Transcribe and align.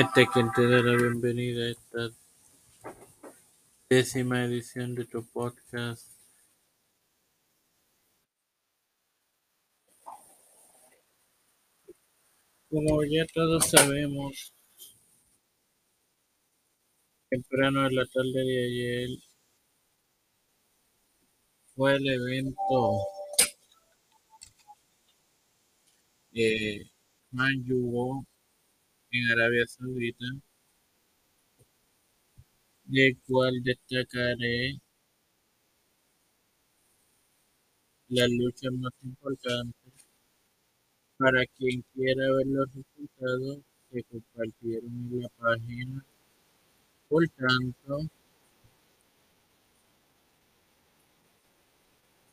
Este 0.00 0.28
quien 0.32 0.52
te 0.52 0.62
da 0.62 0.80
la 0.80 0.94
bienvenida 0.94 1.64
a 1.64 1.70
esta 1.70 2.10
décima 3.90 4.44
edición 4.44 4.94
de 4.94 5.04
tu 5.06 5.26
podcast. 5.26 6.06
Como 12.70 13.02
ya 13.10 13.26
todos 13.34 13.68
sabemos, 13.68 14.54
temprano 17.28 17.84
en 17.84 17.96
la 17.96 18.06
tarde 18.06 18.44
de 18.44 18.66
ayer 18.66 19.08
fue 21.74 21.96
el 21.96 22.08
evento 22.08 22.98
de 26.30 26.88
Man 27.32 27.64
en 29.10 29.30
Arabia 29.32 29.66
Saudita, 29.66 30.26
del 32.84 33.16
cual 33.26 33.62
destacaré 33.62 34.80
las 38.08 38.28
luchas 38.30 38.72
más 38.72 38.92
importantes. 39.02 39.92
Para 41.18 41.44
quien 41.46 41.84
quiera 41.94 42.32
ver 42.32 42.46
los 42.46 42.68
resultados, 42.74 43.58
se 43.90 44.02
compartieron 44.04 44.90
en 44.90 45.22
la 45.22 45.28
página. 45.30 46.04
Por 47.08 47.28
tanto, 47.30 48.08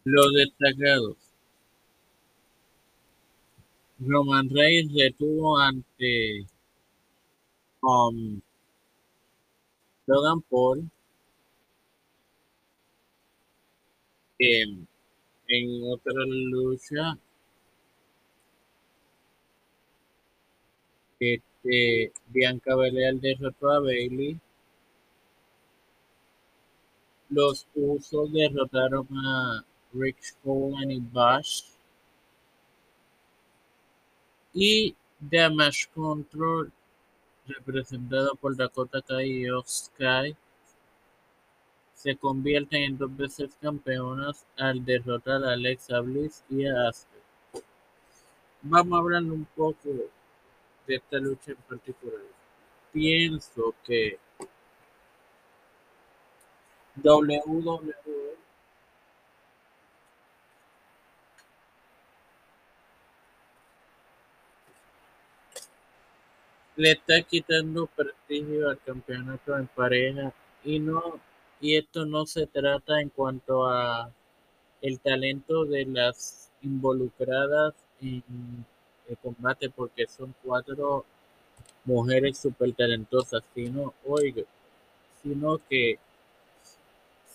los 0.03 0.33
destacados. 0.33 1.17
Roman 3.99 4.49
Reigns 4.49 4.93
retuvo 4.93 5.57
ante 5.57 6.45
um, 7.85 8.41
Logan 10.07 10.41
Paul 10.49 10.89
en, 14.39 14.87
en 15.47 15.83
otra 15.91 16.13
lucha 16.25 17.17
este, 21.19 22.11
Bianca 22.27 22.75
Belair 22.75 23.19
derrotó 23.19 23.69
a 23.71 23.79
Bailey. 23.79 24.39
Los 27.29 27.67
usos 27.73 28.31
derrotaron 28.31 29.07
a 29.17 29.65
Rick 29.93 30.17
Holland 30.43 30.91
y 30.91 30.99
Bash. 30.99 31.63
Y 34.53 34.95
Damage 35.19 35.87
Control 35.93 36.71
representado 37.47 38.35
por 38.35 38.55
Dakota 38.55 39.01
Kai 39.01 39.45
y 39.45 39.47
Sky 39.65 40.35
se 41.93 42.15
convierten 42.15 42.83
en 42.83 42.97
dos 42.97 43.15
veces 43.15 43.57
campeonas 43.61 44.45
al 44.57 44.83
derrotar 44.83 45.43
a 45.43 45.53
Alexa 45.53 45.99
Bliss 46.01 46.43
y 46.49 46.65
a 46.65 46.89
Asuka. 46.89 47.15
Vamos 48.61 48.93
a 48.97 49.01
hablar 49.01 49.23
un 49.23 49.45
poco 49.55 49.89
de 50.87 50.95
esta 50.95 51.17
lucha 51.17 51.51
en 51.51 51.57
particular. 51.57 52.21
Pienso 52.91 53.73
que 53.83 54.19
WWE 57.03 58.24
le 66.75 66.91
está 66.91 67.21
quitando 67.21 67.87
prestigio 67.87 68.69
al 68.69 68.79
campeonato 68.81 69.57
en 69.57 69.67
pareja 69.67 70.33
y 70.63 70.79
no 70.79 71.19
y 71.61 71.77
esto 71.77 72.05
no 72.05 72.25
se 72.25 72.47
trata 72.47 72.99
en 72.99 73.09
cuanto 73.09 73.65
a 73.65 74.11
el 74.81 74.99
talento 74.99 75.65
de 75.65 75.85
las 75.85 76.51
involucradas 76.61 77.73
en 78.01 78.23
el 79.07 79.17
combate 79.17 79.69
porque 79.69 80.05
son 80.07 80.35
cuatro 80.43 81.05
mujeres 81.85 82.39
súper 82.39 82.73
talentosas 82.73 83.43
sino 83.53 83.93
oiga 84.05 84.43
sino 85.23 85.59
que 85.69 85.97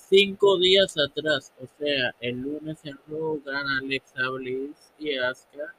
cinco 0.08 0.58
días 0.58 0.96
atrás 0.98 1.52
o 1.62 1.66
sea 1.78 2.14
el 2.20 2.42
lunes 2.42 2.78
en 2.84 2.98
Raw 3.08 3.40
gana 3.44 3.78
Alexa 3.78 4.28
Bliss 4.28 4.92
y 4.98 5.16
Asuka 5.16 5.74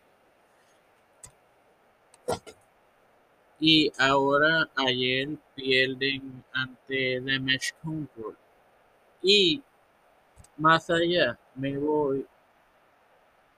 y 3.62 3.94
ahora 4.00 4.68
ayer 4.76 5.30
pierden 5.54 6.44
ante 6.52 7.22
The 7.22 7.40
Mesh 7.40 7.74
Control. 7.84 8.36
Y 9.22 9.62
más 10.58 10.90
allá 10.90 11.38
me 11.54 11.78
voy 11.78 12.26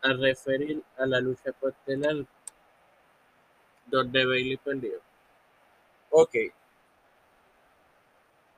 a 0.01 0.11
referir 0.11 0.83
a 0.97 1.05
la 1.05 1.21
lucha 1.21 1.53
costelar 1.53 2.25
donde 3.85 4.25
Bailey 4.25 4.57
perdió. 4.57 4.99
Ok. 6.09 6.35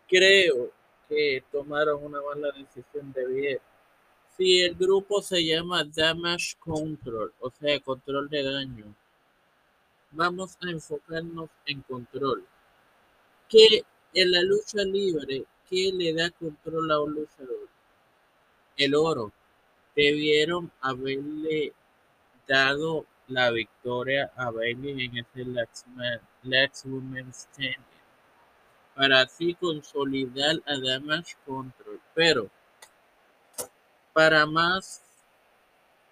Creo 0.08 0.72
que 1.08 1.44
tomaron 1.52 2.04
una 2.06 2.22
mala 2.24 2.52
decisión 2.58 3.14
de 3.14 3.26
bien. 3.28 3.60
Si 4.36 4.62
el 4.62 4.74
grupo 4.74 5.22
se 5.22 5.46
llama 5.46 5.84
Damage 5.84 6.56
Control, 6.58 7.32
o 7.40 7.52
sea, 7.52 7.80
control 7.82 8.30
de 8.30 8.44
daño, 8.44 8.96
vamos 10.16 10.58
a 10.62 10.70
enfocarnos 10.70 11.50
en 11.66 11.82
control. 11.82 12.46
¿Qué 13.50 13.84
en 14.14 14.32
la 14.32 14.42
lucha 14.42 14.84
libre, 14.84 15.46
qué 15.70 15.92
le 15.94 16.14
da 16.14 16.30
control 16.32 16.92
a 16.92 17.02
un 17.02 17.14
luchador? 17.14 17.70
El 18.78 18.96
oro. 18.96 19.32
Debieron 19.96 20.72
haberle 20.82 21.72
dado 22.48 23.06
la 23.28 23.50
victoria 23.52 24.32
a 24.36 24.52
Bailey 24.52 25.06
en 25.06 25.18
ese 25.18 25.46
Last 26.44 26.86
Women's 26.86 27.48
Champion 27.56 27.96
para 28.96 29.22
así 29.22 29.54
consolidar 29.56 30.56
a 30.66 30.78
Damage 30.80 31.36
Control. 31.46 32.00
Pero 32.14 32.50
para 34.14 34.46
más, 34.46 35.04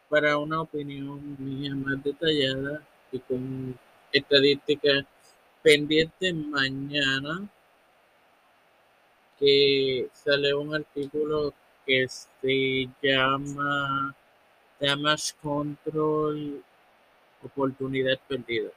para 0.09 0.37
una 0.37 0.61
opinión 0.61 1.35
mía 1.39 1.73
más 1.75 2.03
detallada 2.03 2.85
y 3.11 3.19
con 3.19 3.79
estadística 4.13 5.05
pendiente 5.61 6.33
mañana 6.33 7.47
que 9.39 10.09
sale 10.13 10.53
un 10.53 10.75
artículo 10.75 11.53
que 11.85 12.07
se 12.07 12.89
llama 13.01 14.15
Damage 14.79 15.33
Control 15.41 16.63
Oportunidad 17.43 18.19
Perdida. 18.27 18.69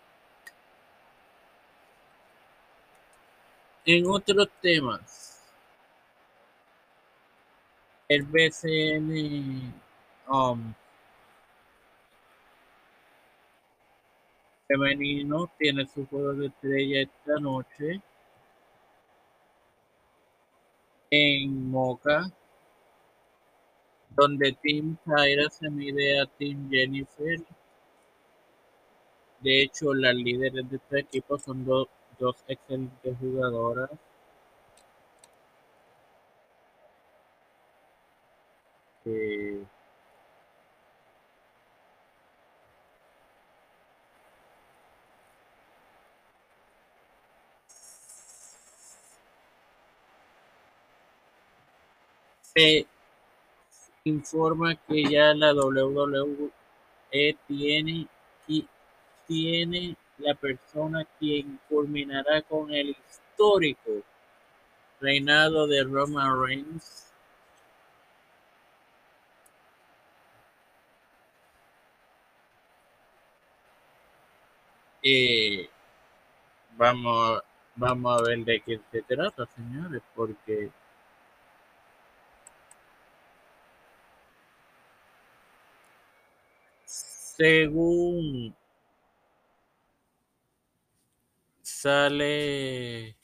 En 3.85 4.05
otros 4.09 4.49
temas, 4.61 5.41
el 8.09 8.25
BCN 8.25 9.73
um, 10.29 10.75
femenino 14.67 15.51
tiene 15.59 15.87
su 15.87 16.07
juego 16.07 16.35
de 16.35 16.47
estrella 16.47 17.03
esta 17.03 17.39
noche 17.41 18.01
en 21.11 21.71
Moca, 21.71 22.31
donde 24.11 24.53
Team 24.63 24.97
Tyra 25.05 25.49
se 25.51 25.71
mide 25.71 26.21
a 26.21 26.27
Team 26.27 26.69
Jennifer. 26.71 27.41
De 29.41 29.63
hecho, 29.63 29.95
las 29.95 30.15
líderes 30.15 30.69
de 30.71 30.77
este 30.77 31.01
equipo 31.01 31.39
son 31.39 31.65
dos, 31.65 31.89
dos 32.19 32.37
excelentes 32.49 33.17
jugadoras. 33.19 33.91
Eh, 39.05 39.65
se 52.57 52.87
informa 54.05 54.75
que 54.87 55.05
ya 55.05 55.35
la 55.35 55.53
WWE 55.53 56.51
tiene, 57.47 58.09
tiene 59.27 59.97
la 60.19 60.35
persona 60.35 61.05
quien 61.19 61.61
culminará 61.69 62.41
con 62.43 62.73
el 62.73 62.97
histórico 63.09 64.03
reinado 65.01 65.67
de 65.67 65.85
Roman 65.85 66.43
Reigns. 66.43 67.13
Eh, 75.03 75.69
vamos, 76.77 77.43
vamos 77.77 78.21
a 78.21 78.25
ver 78.25 78.39
de 78.45 78.61
qué 78.61 78.81
se 78.91 79.03
trata, 79.03 79.47
señores, 79.55 80.03
porque 80.15 80.71
según 87.37 88.57
sale 91.63 93.15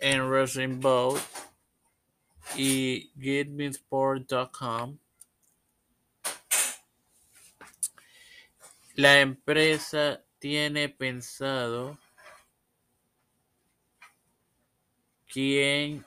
en 0.00 0.28
Wrestling 0.28 0.80
Boat 0.80 1.22
y 2.56 3.12
GetMeSport.com, 3.20 4.98
la 8.96 9.20
empresa 9.20 10.24
tiene 10.40 10.88
pensado 10.88 11.98
quién 15.28 16.04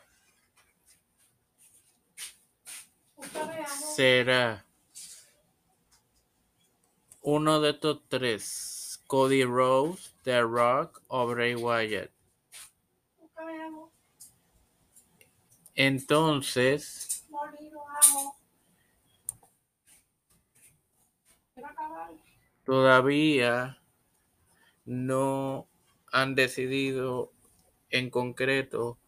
será 3.95 4.65
uno 7.21 7.59
de 7.59 7.71
estos 7.71 8.01
tres, 8.07 9.01
Cody 9.07 9.43
Rose, 9.43 10.11
The 10.23 10.41
Rock 10.41 11.01
o 11.07 11.25
Bray 11.27 11.55
Wyatt. 11.55 12.11
Entonces, 15.73 17.25
todavía 22.63 23.81
no 24.85 25.67
han 26.11 26.35
decidido 26.35 27.33
en 27.89 28.09
concreto 28.09 28.99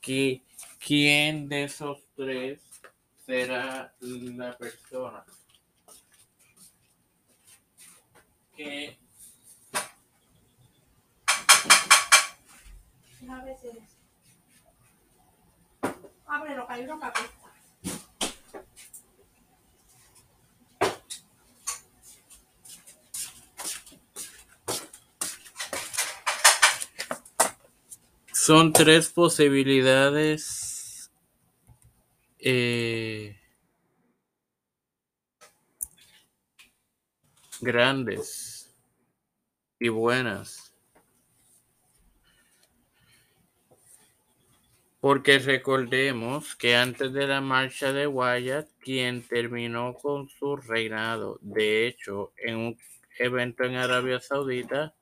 que, 0.00 0.44
quién 0.78 1.48
de 1.48 1.64
esos 1.64 2.04
tres 2.14 2.73
será 3.26 3.94
la 4.00 4.56
persona 4.58 5.24
que 8.56 8.98
A 13.26 13.42
veces. 13.42 13.72
Ábrelo, 16.26 16.66
que 16.66 16.72
hay 16.72 16.84
apesta. 17.06 17.44
son 28.32 28.74
tres 28.74 29.08
posibilidades 29.08 30.63
eh, 32.46 33.34
grandes 37.62 38.70
y 39.78 39.88
buenas. 39.88 40.74
Porque 45.00 45.38
recordemos 45.38 46.54
que 46.54 46.76
antes 46.76 47.12
de 47.12 47.26
la 47.26 47.40
marcha 47.40 47.92
de 47.92 48.06
Wyatt, 48.06 48.68
quien 48.80 49.22
terminó 49.22 49.94
con 49.94 50.28
su 50.28 50.56
reinado, 50.56 51.38
de 51.40 51.86
hecho, 51.86 52.32
en 52.36 52.56
un 52.56 52.78
evento 53.18 53.64
en 53.64 53.76
Arabia 53.76 54.20
Saudita, 54.20 54.94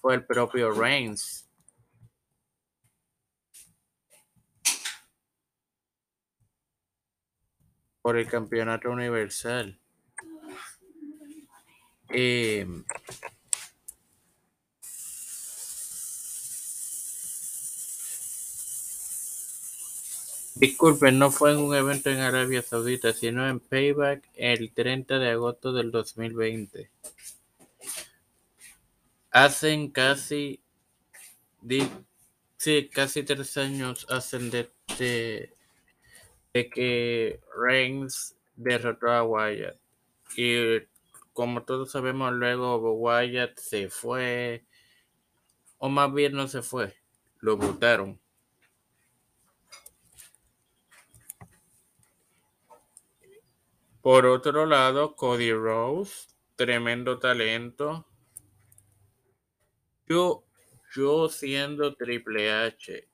fue 0.00 0.16
el 0.16 0.24
propio 0.24 0.72
Reigns. 0.72 1.47
Por 8.08 8.16
el 8.16 8.26
campeonato 8.26 8.90
universal. 8.90 9.78
Eh, 12.10 12.66
Disculpen, 20.56 21.18
no 21.18 21.30
fue 21.30 21.52
en 21.52 21.56
un 21.56 21.74
evento 21.74 22.10
en 22.10 22.18
Arabia 22.18 22.60
Saudita, 22.60 23.14
sino 23.14 23.48
en 23.48 23.60
Payback 23.60 24.28
el 24.34 24.70
30 24.74 25.18
de 25.18 25.30
agosto 25.30 25.72
del 25.72 25.90
2020. 25.90 26.90
Hacen 29.30 29.90
casi, 29.90 30.60
di- 31.62 31.90
sí, 32.58 32.88
casi 32.92 33.22
tres 33.24 33.56
años 33.56 34.06
hacen 34.10 34.50
de, 34.50 34.70
de, 34.98 35.56
de 36.58 36.70
que 36.70 37.40
Reigns 37.56 38.36
derrotó 38.56 39.10
a 39.10 39.22
Wyatt. 39.22 39.78
Y 40.36 40.80
como 41.32 41.62
todos 41.62 41.92
sabemos, 41.92 42.32
luego 42.32 42.94
Wyatt 42.94 43.56
se 43.58 43.88
fue, 43.88 44.64
o 45.78 45.88
más 45.88 46.12
bien 46.12 46.32
no 46.32 46.48
se 46.48 46.62
fue, 46.62 46.96
lo 47.38 47.56
votaron. 47.56 48.20
Por 54.02 54.26
otro 54.26 54.66
lado, 54.66 55.14
Cody 55.14 55.52
Rose, 55.52 56.28
tremendo 56.56 57.18
talento. 57.18 58.06
Yo, 60.06 60.44
yo 60.94 61.28
siendo 61.28 61.94
Triple 61.94 62.50
H 62.50 63.06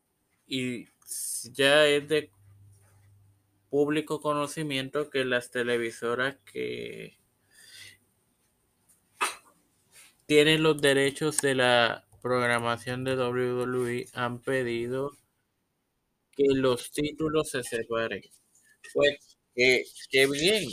y 0.46 0.86
ya 1.52 1.86
es 1.86 2.08
de 2.08 2.30
público 3.74 4.20
conocimiento 4.20 5.10
que 5.10 5.24
las 5.24 5.50
televisoras 5.50 6.36
que 6.44 7.18
tienen 10.26 10.62
los 10.62 10.80
derechos 10.80 11.38
de 11.38 11.56
la 11.56 12.06
programación 12.22 13.02
de 13.02 13.16
WWE 13.16 14.06
han 14.12 14.40
pedido 14.40 15.10
que 16.36 16.44
los 16.50 16.92
títulos 16.92 17.50
se 17.50 17.64
separen. 17.64 18.22
Pues, 18.92 19.36
que, 19.56 19.82
que 20.08 20.28
bien. 20.28 20.68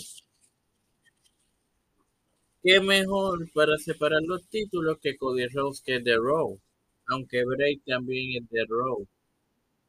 Qué 2.62 2.80
mejor 2.82 3.52
para 3.52 3.80
separar 3.80 4.22
los 4.28 4.48
títulos 4.48 5.00
que 5.02 5.18
Cody 5.18 5.48
Rhodes 5.48 5.82
que 5.82 6.02
The 6.02 6.18
Raw. 6.18 6.62
Aunque 7.08 7.46
Bray 7.46 7.78
también 7.80 8.44
es 8.44 8.50
The 8.52 8.64
Raw. 8.70 9.08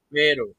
Pero 0.08 0.54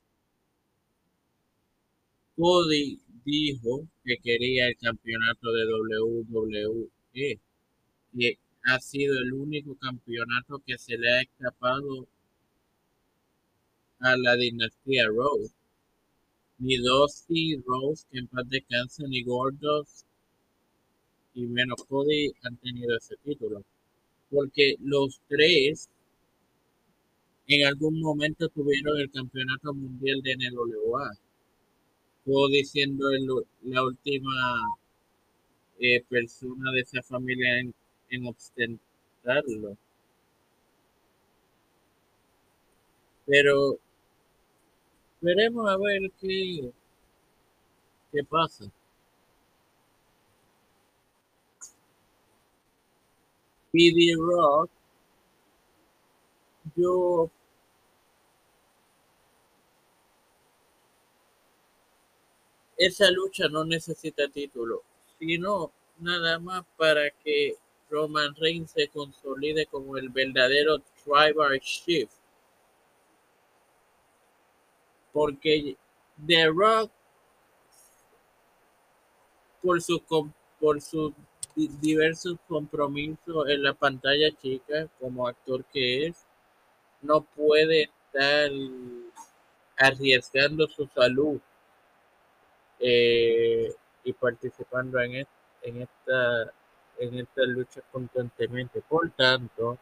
Cody 2.35 2.99
dijo 3.25 3.87
que 4.03 4.17
quería 4.17 4.67
el 4.67 4.77
campeonato 4.77 5.51
de 5.51 5.65
WWE. 5.65 7.39
Que 8.13 8.37
ha 8.63 8.79
sido 8.79 9.19
el 9.19 9.33
único 9.33 9.75
campeonato 9.75 10.61
que 10.65 10.77
se 10.77 10.97
le 10.97 11.11
ha 11.11 11.21
escapado 11.21 12.07
a 13.99 14.17
la 14.17 14.35
dinastía 14.35 15.07
Rose. 15.07 15.53
Ni 16.59 16.77
Dusty 16.77 17.57
Rose, 17.65 18.05
que 18.11 18.19
en 18.19 18.27
paz 18.27 18.49
descanse, 18.49 19.03
ni 19.07 19.23
Gordos 19.23 20.05
y 21.35 21.45
menos 21.47 21.83
Cody 21.87 22.31
han 22.43 22.57
tenido 22.57 22.97
ese 22.97 23.15
título. 23.23 23.63
Porque 24.29 24.75
los 24.79 25.21
tres 25.27 25.89
en 27.47 27.65
algún 27.65 27.99
momento 27.99 28.49
tuvieron 28.49 28.99
el 28.99 29.11
campeonato 29.11 29.73
mundial 29.73 30.21
de 30.21 30.35
NWA. 30.35 31.11
Cody 32.25 32.65
siendo 32.65 33.09
el, 33.11 33.27
la 33.61 33.83
última 33.83 34.31
eh, 35.79 36.03
persona 36.09 36.71
de 36.71 36.79
esa 36.81 37.03
familia 37.03 37.59
en, 37.59 37.75
en 38.09 38.25
ostentarlo. 38.27 39.77
Pero 43.25 43.79
veremos 45.21 45.67
a 45.67 45.75
ver 45.77 46.11
qué, 46.21 46.71
qué 48.11 48.23
pasa. 48.23 48.71
PD 53.71 54.15
Rock, 54.15 54.69
yo 56.75 57.29
esa 62.85 63.09
lucha 63.11 63.47
no 63.47 63.63
necesita 63.63 64.27
título, 64.27 64.83
sino 65.19 65.71
nada 65.99 66.39
más 66.39 66.63
para 66.77 67.09
que 67.23 67.55
Roman 67.89 68.35
Reigns 68.35 68.71
se 68.71 68.87
consolide 68.87 69.65
como 69.67 69.97
el 69.97 70.09
verdadero 70.09 70.79
Tribal 71.03 71.59
Chief. 71.61 72.09
Porque 75.11 75.77
The 76.25 76.47
Rock, 76.47 76.91
por 79.61 79.81
su, 79.81 80.01
por 80.59 80.81
su 80.81 81.13
diversos 81.55 82.37
compromisos 82.47 83.47
en 83.47 83.63
la 83.63 83.73
pantalla 83.73 84.35
chica 84.41 84.87
como 84.99 85.27
actor 85.27 85.63
que 85.65 86.07
es, 86.07 86.25
no 87.01 87.21
puede 87.21 87.83
estar 87.83 88.49
arriesgando 89.77 90.67
su 90.67 90.87
salud 90.87 91.39
eh, 92.85 93.73
y 94.03 94.11
participando 94.11 94.99
en, 94.99 95.25
esta, 95.63 96.51
lucha 97.45 97.81
constantemente. 97.91 98.81
Por 98.81 99.09
tanto, 99.11 99.79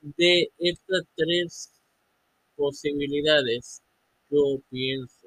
de 0.00 0.48
estas 0.58 1.02
tres 1.16 1.72
posibilidades, 2.54 3.82
yo 4.30 4.60
pienso 4.70 5.26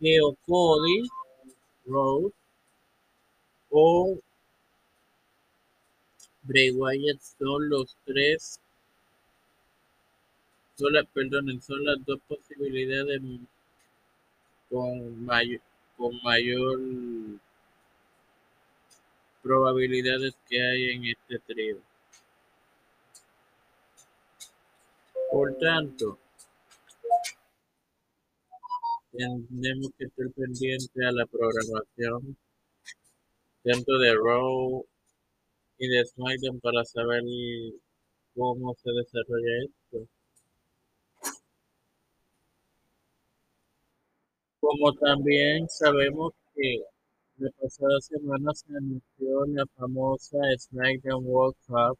que 0.00 0.18
Cody, 0.44 1.08
Rose 1.86 2.34
o 3.70 4.18
Bray 6.42 6.72
Wyatt 6.72 7.20
son 7.20 7.68
los 7.68 7.96
tres, 8.04 8.58
son 10.78 10.92
perdón, 11.12 11.60
son 11.60 11.84
las 11.84 12.04
dos 12.04 12.20
posibilidades 12.28 13.20
con 14.70 15.24
mayor, 15.24 15.60
con 15.96 16.22
mayor 16.22 16.78
probabilidades 19.42 20.36
que 20.48 20.62
hay 20.62 20.90
en 20.90 21.04
este 21.06 21.38
trío. 21.40 21.78
Por 25.32 25.58
tanto, 25.58 26.18
tenemos 29.10 29.90
que 29.98 30.04
estar 30.04 30.30
pendientes 30.30 30.90
a 30.96 31.10
la 31.10 31.26
programación 31.26 32.36
dentro 33.64 33.98
de 33.98 34.14
Raw 34.14 34.86
y 35.78 35.88
de 35.88 36.04
SmackDown 36.06 36.60
para 36.60 36.84
saber 36.84 37.22
cómo 38.36 38.74
se 38.74 38.92
desarrolla 38.92 39.64
esto. 39.64 40.17
Como 44.78 44.92
también 44.94 45.68
sabemos 45.68 46.32
que 46.54 46.82
la 47.38 47.50
pasada 47.60 48.00
semana 48.00 48.54
se 48.54 48.66
anunció 48.76 49.44
la 49.46 49.66
famosa 49.76 50.38
SmackDown 50.56 51.24
World 51.26 51.56
Cup 51.66 51.98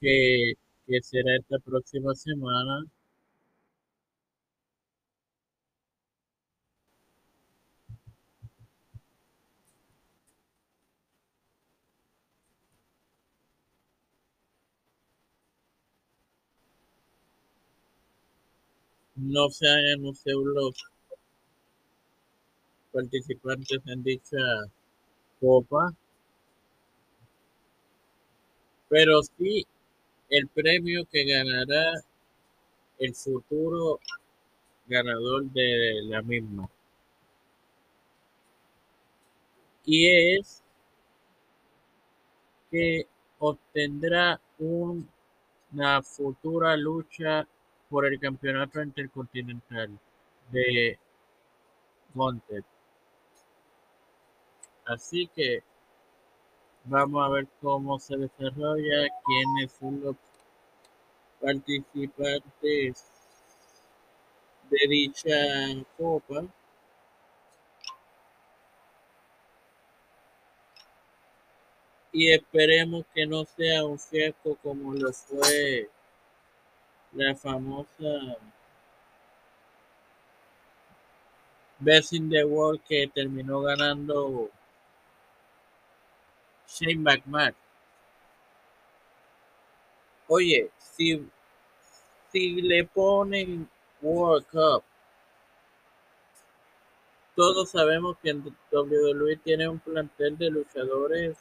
que, 0.00 0.54
será 1.02 1.36
esta 1.36 1.58
próxima 1.58 2.14
semana. 2.14 2.84
No 19.16 19.48
se 19.50 19.66
han 19.68 19.86
anunciado 19.98 20.44
los 20.44 20.84
participantes 22.92 23.80
en 23.86 24.02
dicha 24.02 24.38
copa, 25.40 25.92
pero 28.88 29.20
sí 29.22 29.66
el 30.30 30.48
premio 30.48 31.04
que 31.10 31.24
ganará 31.24 32.02
el 32.98 33.14
futuro 33.14 34.00
ganador 34.86 35.44
de 35.52 36.00
la 36.04 36.22
misma. 36.22 36.68
Y 39.86 40.06
es 40.38 40.62
que 42.70 43.06
obtendrá 43.38 44.40
una 44.58 46.02
futura 46.02 46.76
lucha 46.76 47.46
por 47.88 48.06
el 48.06 48.18
campeonato 48.18 48.82
intercontinental 48.82 49.98
de 50.50 50.98
Montet. 52.14 52.64
Así 54.86 55.28
que 55.34 55.62
Vamos 56.86 57.24
a 57.24 57.30
ver 57.30 57.46
cómo 57.62 57.98
se 57.98 58.14
desarrolla, 58.14 59.08
quiénes 59.24 59.72
son 59.72 60.02
los 60.02 60.16
participantes 61.40 63.06
de 64.68 64.88
dicha 64.88 65.32
copa. 65.96 66.44
Y 72.12 72.30
esperemos 72.32 73.06
que 73.14 73.26
no 73.26 73.46
sea 73.46 73.86
un 73.86 73.98
fiasco 73.98 74.56
como 74.62 74.92
lo 74.92 75.10
fue 75.10 75.88
la 77.14 77.34
famosa 77.34 78.36
Best 81.78 82.12
in 82.12 82.30
the 82.30 82.44
World 82.44 82.80
que 82.88 83.08
terminó 83.08 83.60
ganando 83.60 84.50
Shane 86.66 86.98
McMahon. 86.98 87.54
Oye, 90.28 90.70
si, 90.78 91.28
si 92.32 92.62
le 92.62 92.84
ponen 92.84 93.68
World 94.00 94.46
Cup, 94.46 94.82
todos 97.36 97.70
sabemos 97.70 98.16
que 98.22 98.30
en 98.30 98.56
WWE 98.72 99.36
tiene 99.44 99.68
un 99.68 99.78
plantel 99.78 100.38
de 100.38 100.50
luchadores 100.50 101.36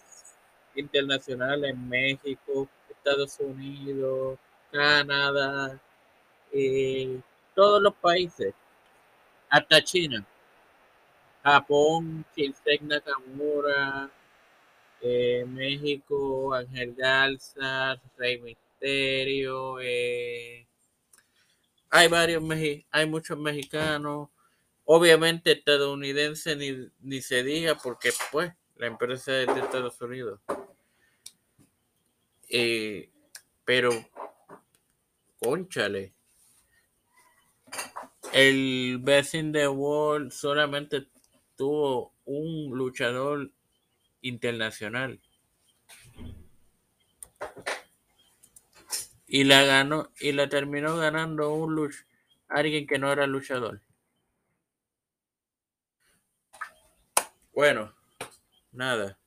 internacionales 0.76 1.72
en 1.72 1.88
México, 1.88 2.68
Estados 2.90 3.40
Unidos, 3.40 4.40
Canadá, 4.74 5.80
eh, 6.52 7.20
todos 7.54 7.80
los 7.80 7.94
países, 7.94 8.56
hasta 9.48 9.84
China, 9.84 10.26
Japón, 11.44 12.26
Shinsuke 12.36 12.82
Nakamura, 12.82 14.10
eh, 15.00 15.46
México, 15.48 16.56
Ángel 16.56 16.96
Garza, 16.96 18.02
Rey 18.18 18.42
Misterio, 18.42 19.80
eh, 19.80 20.66
hay 21.92 22.08
varios, 22.08 22.44
hay 22.90 23.06
muchos 23.06 23.38
mexicanos, 23.38 24.30
obviamente 24.86 25.52
estadounidenses 25.52 26.58
ni, 26.58 26.90
ni 27.02 27.22
se 27.22 27.44
diga 27.44 27.76
porque 27.76 28.12
pues 28.32 28.52
la 28.78 28.88
empresa 28.88 29.40
es 29.40 29.54
de 29.54 29.62
Estados 29.62 30.02
Unidos. 30.02 30.40
Pero, 33.66 33.92
conchale, 35.44 36.14
el 38.32 39.00
Best 39.02 39.36
in 39.36 39.52
the 39.52 39.68
World 39.68 40.32
solamente 40.32 41.08
tuvo 41.56 42.14
un 42.26 42.72
luchador 42.78 43.52
internacional. 44.22 45.20
Y 49.28 49.44
la 49.44 49.64
ganó 49.64 50.12
y 50.20 50.32
la 50.32 50.48
terminó 50.48 50.96
ganando 50.98 51.54
un 51.54 51.76
luch, 51.76 51.96
alguien 52.48 52.88
que 52.88 53.00
no 53.00 53.12
era 53.12 53.28
luchador. 53.28 53.82
Bueno, 57.54 57.94
nada. 58.72 59.18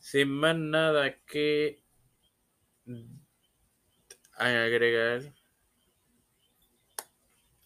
Sin 0.00 0.30
más 0.30 0.56
nada 0.56 1.18
que 1.26 1.82
agregar. 4.38 5.32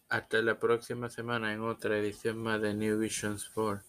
Hasta 0.09 0.41
la 0.41 0.59
próxima 0.59 1.09
semana 1.09 1.53
en 1.53 1.61
otra 1.61 1.97
edición 1.97 2.37
más 2.37 2.61
de 2.61 2.73
New 2.73 2.99
Visions 2.99 3.49
4. 3.53 3.83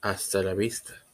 Hasta 0.00 0.42
la 0.42 0.54
vista. 0.54 1.07